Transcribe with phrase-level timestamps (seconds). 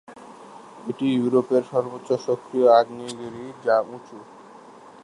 [0.87, 4.23] এটি ইউরোপের সর্ব্বোচ্চ সক্রিয় আগ্নেয়গিরি, যা উচুঁ।